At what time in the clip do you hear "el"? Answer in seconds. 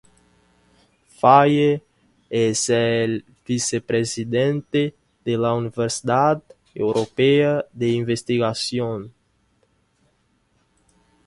2.71-3.23